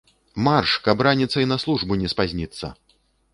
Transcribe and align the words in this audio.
Марш, 0.45 0.71
каб 0.87 1.03
раніцай 1.07 1.45
на 1.51 1.59
службу 1.65 1.99
не 2.05 2.09
спазніцца! 2.15 2.73